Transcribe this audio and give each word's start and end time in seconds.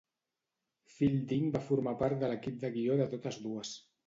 Fielding 0.93 1.51
va 1.57 1.61
formar 1.67 1.93
part 2.01 2.19
de 2.25 2.31
l'equip 2.33 2.59
de 2.65 2.73
guió 2.79 2.97
de 3.05 3.09
totes 3.15 3.41
dues. 3.47 3.77